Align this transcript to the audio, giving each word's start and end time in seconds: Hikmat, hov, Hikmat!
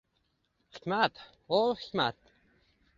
Hikmat, 0.73 1.21
hov, 1.53 1.77
Hikmat! 1.85 2.17